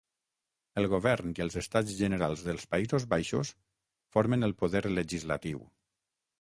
El 0.81 0.87
govern 0.93 1.35
i 1.39 1.43
els 1.45 1.57
Estats 1.61 1.93
Generals 1.99 2.43
dels 2.49 2.67
Països 2.73 3.07
Baixos 3.13 3.55
formen 4.17 4.51
el 4.51 4.59
poder 4.65 4.85
legislatiu. 4.99 5.65